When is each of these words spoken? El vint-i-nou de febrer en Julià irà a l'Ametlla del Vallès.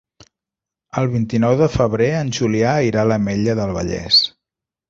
El 1.01 1.09
vint-i-nou 1.11 1.53
de 1.59 1.69
febrer 1.75 2.09
en 2.21 2.31
Julià 2.39 2.75
irà 2.89 3.05
a 3.05 3.11
l'Ametlla 3.13 3.59
del 3.61 3.79
Vallès. 3.81 4.23